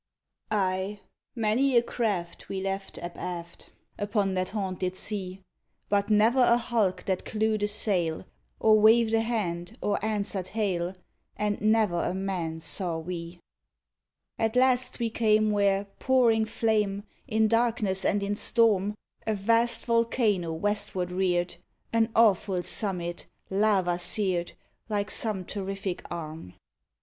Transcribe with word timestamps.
Ay! 0.49 0.99
many 1.35 1.77
a 1.77 1.83
craft 1.83 2.49
we 2.49 2.59
left 2.59 2.97
abaft 3.03 3.69
Upon 3.99 4.33
that 4.33 4.49
haunted 4.49 4.95
sea; 4.97 5.43
But 5.89 6.09
never 6.09 6.41
a 6.41 6.57
hulk 6.57 7.03
that 7.05 7.23
clewed 7.23 7.61
a 7.61 7.67
sail, 7.67 8.25
Or 8.59 8.79
waved 8.79 9.13
a 9.13 9.21
hand, 9.21 9.77
or 9.79 10.03
answered 10.03 10.47
hail, 10.47 10.95
And 11.37 11.61
never 11.61 12.01
a 12.03 12.15
man 12.15 12.61
saw 12.61 12.97
we. 12.97 13.41
At 14.39 14.55
last 14.55 14.97
we 14.97 15.11
came 15.11 15.51
where 15.51 15.83
pouring 15.99 16.45
flame 16.45 17.03
In 17.27 17.47
darkness 17.47 18.03
and 18.03 18.23
in 18.23 18.33
storm, 18.33 18.95
A 19.27 19.35
vast 19.35 19.85
volcano 19.85 20.51
westward 20.51 21.11
reared 21.11 21.57
An 21.93 22.09
awful 22.15 22.63
summit, 22.63 23.27
lava 23.51 23.99
seared, 23.99 24.53
Like 24.89 25.11
some 25.11 25.45
terrific 25.45 26.01
arm. 26.11 26.55